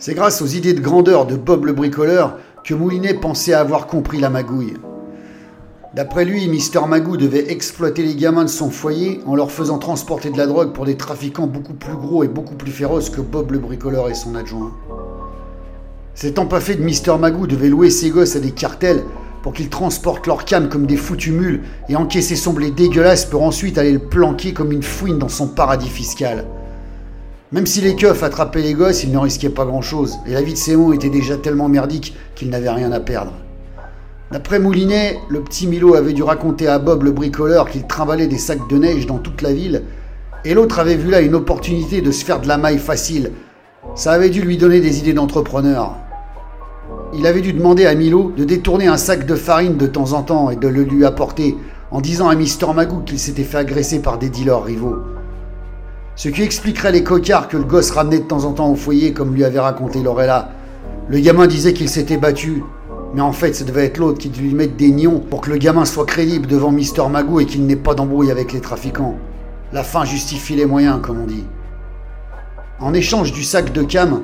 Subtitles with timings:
[0.00, 4.20] C'est grâce aux idées de grandeur de Bob le bricoleur que Moulinet pensait avoir compris
[4.20, 4.74] la magouille.
[5.92, 10.30] D'après lui, Mister Magou devait exploiter les gamins de son foyer en leur faisant transporter
[10.30, 13.50] de la drogue pour des trafiquants beaucoup plus gros et beaucoup plus féroces que Bob
[13.50, 14.72] le bricoleur et son adjoint.
[16.14, 19.02] Cet empaffé de Mister Magou devait louer ses gosses à des cartels
[19.42, 23.42] pour qu'ils transportent leur cam comme des foutus mules et encaisser son blé dégueulasse pour
[23.42, 26.46] ensuite aller le planquer comme une fouine dans son paradis fiscal.
[27.50, 30.52] Même si les keufs attrapaient les gosses, ils ne risquaient pas grand-chose, et la vie
[30.52, 33.32] de Sémon était déjà tellement merdique qu'il n'avait rien à perdre.
[34.30, 38.36] D'après Moulinet, le petit Milo avait dû raconter à Bob le bricoleur qu'il trimballait des
[38.36, 39.84] sacs de neige dans toute la ville,
[40.44, 43.32] et l'autre avait vu là une opportunité de se faire de la maille facile.
[43.94, 45.96] Ça avait dû lui donner des idées d'entrepreneur.
[47.14, 50.22] Il avait dû demander à Milo de détourner un sac de farine de temps en
[50.22, 51.56] temps et de le lui apporter,
[51.90, 54.98] en disant à Mister Magoo qu'il s'était fait agresser par des dealers rivaux.
[56.18, 59.12] Ce qui expliquerait les cocards que le gosse ramenait de temps en temps au foyer,
[59.12, 60.50] comme lui avait raconté Lorella.
[61.08, 62.64] Le gamin disait qu'il s'était battu,
[63.14, 65.50] mais en fait, ça devait être l'autre qui devait lui mettre des nions pour que
[65.50, 69.14] le gamin soit crédible devant Mister Magoo et qu'il n'ait pas d'embrouille avec les trafiquants.
[69.72, 71.44] La fin justifie les moyens, comme on dit.
[72.80, 74.22] En échange du sac de cam,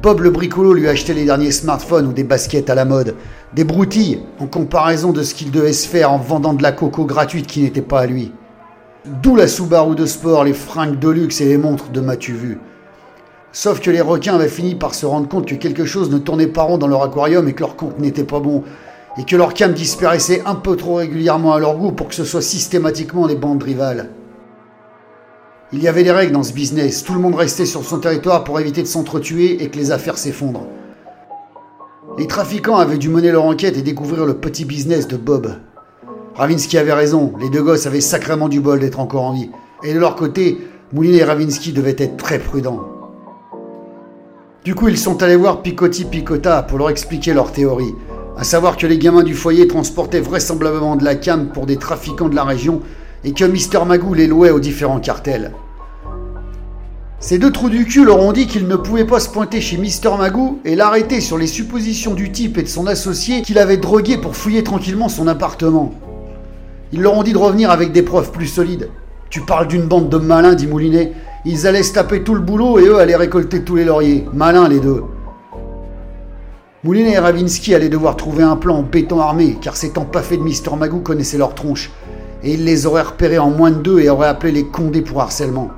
[0.00, 3.16] Bob le bricolo lui achetait les derniers smartphones ou des baskets à la mode,
[3.54, 7.06] des broutilles en comparaison de ce qu'il devait se faire en vendant de la coco
[7.06, 8.30] gratuite qui n'était pas à lui.
[9.08, 12.58] D'où la Subaru de sport, les fringues de luxe et les montres de Mathieu Vu.
[13.52, 16.46] Sauf que les requins avaient fini par se rendre compte que quelque chose ne tournait
[16.46, 18.64] pas rond dans leur aquarium et que leur compte n'était pas bon,
[19.16, 22.24] et que leur cam disparaissait un peu trop régulièrement à leur goût pour que ce
[22.24, 24.10] soit systématiquement des bandes rivales.
[25.72, 28.44] Il y avait des règles dans ce business, tout le monde restait sur son territoire
[28.44, 30.66] pour éviter de s'entretuer et que les affaires s'effondrent.
[32.18, 35.56] Les trafiquants avaient dû mener leur enquête et découvrir le petit business de Bob.
[36.38, 39.50] Ravinsky avait raison, les deux gosses avaient sacrément du bol d'être encore en vie.
[39.82, 40.58] Et de leur côté,
[40.92, 42.84] Moulinet et Ravinsky devaient être très prudents.
[44.64, 47.92] Du coup, ils sont allés voir Picotti Picota pour leur expliquer leur théorie,
[48.36, 52.28] à savoir que les gamins du foyer transportaient vraisemblablement de la cam pour des trafiquants
[52.28, 52.82] de la région
[53.24, 55.52] et que Mister Magoo les louait aux différents cartels.
[57.18, 59.76] Ces deux trous du cul leur ont dit qu'ils ne pouvaient pas se pointer chez
[59.76, 63.76] Mister Magoo et l'arrêter sur les suppositions du type et de son associé qu'il avait
[63.76, 65.92] drogué pour fouiller tranquillement son appartement.
[66.92, 68.90] Ils leur ont dit de revenir avec des preuves plus solides.
[69.30, 71.12] Tu parles d'une bande de malins, dit Moulinet.
[71.44, 74.26] Ils allaient se taper tout le boulot et eux allaient récolter tous les lauriers.
[74.32, 75.02] Malins les deux.
[76.84, 80.36] Moulinet et Ravinsky allaient devoir trouver un plan en béton armé, car ces pas fait
[80.36, 81.90] de Mister Magoo connaissaient leur tronche
[82.42, 85.20] et il les aurait repérés en moins de deux et aurait appelé les condés pour
[85.20, 85.70] harcèlement.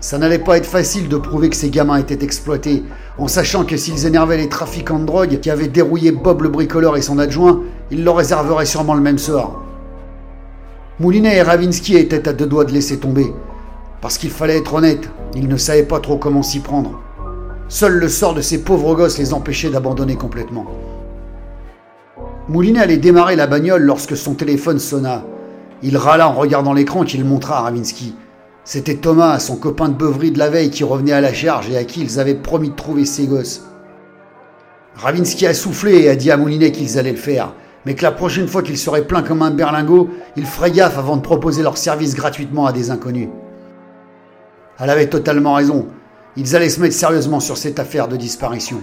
[0.00, 2.82] Ça n'allait pas être facile de prouver que ces gamins étaient exploités,
[3.18, 6.96] en sachant que s'ils énervaient les trafiquants de drogue qui avaient dérouillé Bob le bricoleur
[6.96, 7.60] et son adjoint,
[7.90, 9.62] ils leur réserveraient sûrement le même sort.
[11.02, 13.34] Moulinet et Ravinsky étaient à deux doigts de laisser tomber,
[14.00, 17.00] parce qu'il fallait être honnête, ils ne savaient pas trop comment s'y prendre.
[17.66, 20.64] Seul le sort de ces pauvres gosses les empêchait d'abandonner complètement.
[22.46, 25.24] Moulinet allait démarrer la bagnole lorsque son téléphone sonna.
[25.82, 28.14] Il râla en regardant l'écran qu'il montra à Ravinsky.
[28.62, 31.76] C'était Thomas, son copain de beuverie de la veille, qui revenait à la charge et
[31.76, 33.64] à qui ils avaient promis de trouver ses gosses.
[34.94, 37.54] Ravinsky a soufflé et a dit à Moulinet qu'ils allaient le faire,
[37.84, 41.16] mais que la prochaine fois qu'ils seraient pleins comme un berlingot, ils feraient gaffe avant
[41.16, 43.28] de proposer leur service gratuitement à des inconnus.
[44.78, 45.86] Elle avait totalement raison.
[46.36, 48.78] Ils allaient se mettre sérieusement sur cette affaire de disparition.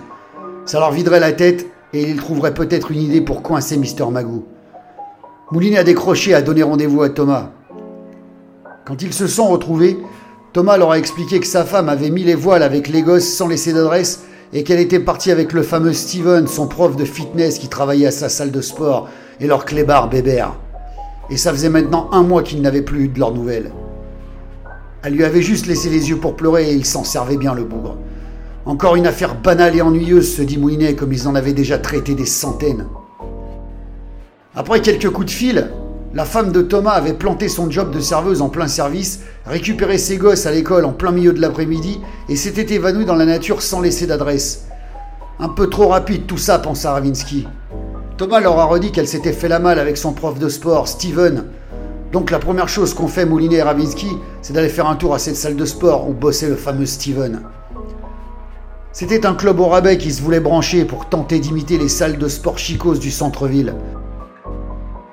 [0.66, 4.46] Ça leur viderait la tête et ils trouveraient peut-être une idée pour coincer Mister Magoo.
[5.52, 7.50] Moulinet a décroché et a donné rendez-vous à Thomas.
[8.86, 9.98] Quand ils se sont retrouvés,
[10.54, 13.48] Thomas leur a expliqué que sa femme avait mis les voiles avec les gosses sans
[13.48, 14.24] laisser d'adresse
[14.54, 18.12] et qu'elle était partie avec le fameux Steven, son prof de fitness qui travaillait à
[18.12, 20.56] sa salle de sport, et leur clébard Bébert.
[21.30, 23.72] Et ça faisait maintenant un mois qu'ils n'avaient plus eu de leurs nouvelles.
[25.04, 27.64] Elle lui avait juste laissé les yeux pour pleurer et il s'en servait bien le
[27.64, 27.98] bougre.
[28.66, 32.16] Encore une affaire banale et ennuyeuse, se dit Moulinet, comme ils en avaient déjà traité
[32.16, 32.86] des centaines.
[34.56, 35.70] Après quelques coups de fil,
[36.12, 40.18] la femme de Thomas avait planté son job de serveuse en plein service, récupéré ses
[40.18, 43.80] gosses à l'école en plein milieu de l'après-midi et s'était évanouie dans la nature sans
[43.80, 44.66] laisser d'adresse.
[45.40, 47.48] Un peu trop rapide tout ça, pensa Ravinsky.
[48.18, 51.46] Thomas leur a redit qu'elle s'était fait la malle avec son prof de sport, Steven.
[52.12, 54.10] Donc la première chose qu'ont fait Moulinet et Ravinsky,
[54.42, 57.44] c'est d'aller faire un tour à cette salle de sport où bossait le fameux Steven.
[58.94, 62.28] C'était un club au rabais qui se voulait brancher pour tenter d'imiter les salles de
[62.28, 63.76] sport chicoses du centre-ville.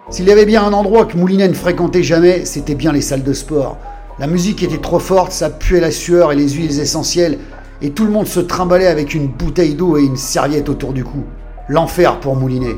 [0.09, 3.25] S'il y avait bien un endroit que Moulinet ne fréquentait jamais, c'était bien les salles
[3.25, 3.77] de sport.
[4.21, 7.39] La musique était trop forte, ça puait la sueur et les huiles essentielles,
[7.83, 11.03] et tout le monde se trimballait avec une bouteille d'eau et une serviette autour du
[11.03, 11.25] cou.
[11.69, 12.77] L'enfer pour Moulinet.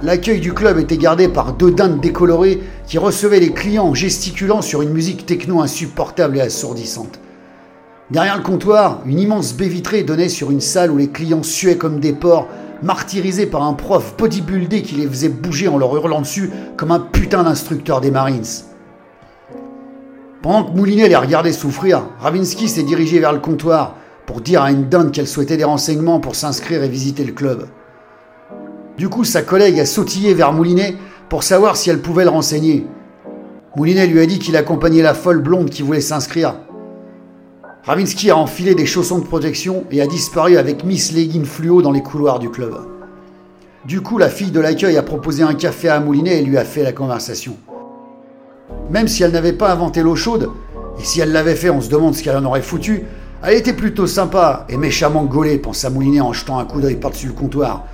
[0.00, 4.62] L'accueil du club était gardé par deux dindes décolorées qui recevaient les clients en gesticulant
[4.62, 7.18] sur une musique techno insupportable et assourdissante.
[8.12, 11.76] Derrière le comptoir, une immense baie vitrée donnait sur une salle où les clients suaient
[11.76, 12.46] comme des porcs,
[12.82, 17.00] martyrisés par un prof bodybuildé qui les faisait bouger en leur hurlant dessus comme un
[17.00, 18.44] putain d'instructeur des Marines.
[20.42, 23.96] Pendant que Moulinet les regardait souffrir, Ravinsky s'est dirigé vers le comptoir
[24.26, 27.66] pour dire à une dinde qu'elle souhaitait des renseignements pour s'inscrire et visiter le club.
[28.96, 30.96] Du coup, sa collègue a sautillé vers Moulinet
[31.28, 32.86] pour savoir si elle pouvait le renseigner.
[33.76, 36.54] Moulinet lui a dit qu'il accompagnait la folle blonde qui voulait s'inscrire.
[37.84, 41.92] Ravinsky a enfilé des chaussons de protection et a disparu avec Miss Leggin fluo dans
[41.92, 42.74] les couloirs du club.
[43.86, 46.64] Du coup, la fille de l'accueil a proposé un café à Moulinet et lui a
[46.64, 47.56] fait la conversation.
[48.90, 50.50] Même si elle n'avait pas inventé l'eau chaude,
[51.00, 53.04] et si elle l'avait fait, on se demande ce qu'elle en aurait foutu,
[53.42, 57.28] elle était plutôt sympa et méchamment gaulée, pensa Moulinet en jetant un coup d'œil par-dessus
[57.28, 57.84] le comptoir.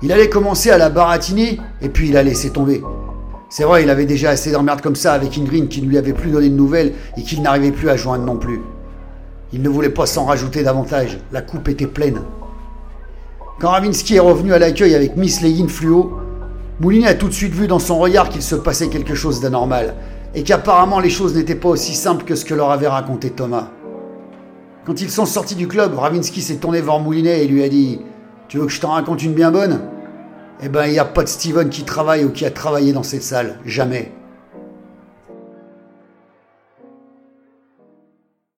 [0.00, 2.82] Il allait commencer à la baratiner, et puis il a laissé tomber.
[3.50, 6.12] C'est vrai, il avait déjà assez d'emmerde comme ça avec Ingrid qui ne lui avait
[6.12, 8.60] plus donné de nouvelles et qu'il n'arrivait plus à joindre non plus.
[9.52, 12.20] Il ne voulait pas s'en rajouter davantage, la coupe était pleine.
[13.58, 16.18] Quand Ravinsky est revenu à l'accueil avec Miss Leggin fluo,
[16.80, 19.94] Moulinet a tout de suite vu dans son regard qu'il se passait quelque chose d'anormal
[20.34, 23.70] et qu'apparemment les choses n'étaient pas aussi simples que ce que leur avait raconté Thomas.
[24.86, 28.00] Quand ils sont sortis du club, Ravinsky s'est tourné vers Moulinet et lui a dit
[28.48, 29.80] Tu veux que je t'en raconte une bien bonne?
[30.62, 33.02] Eh ben, il n'y a pas de Steven qui travaille ou qui a travaillé dans
[33.02, 33.58] cette salle.
[33.64, 34.12] Jamais.